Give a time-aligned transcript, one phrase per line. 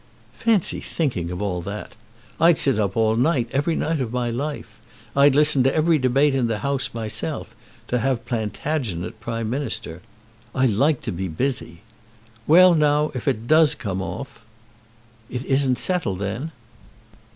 [0.33, 1.91] "Fancy thinking of all that.
[2.39, 4.79] I'd sit up all night every night of my life.
[5.15, 7.53] I'd listen to every debate in the House myself,
[7.87, 10.01] to have Plantagenet Prime Minister.
[10.55, 11.81] I like to be busy.
[12.47, 14.43] Well now, if it does come off"
[15.29, 16.51] "It isn't settled, then?"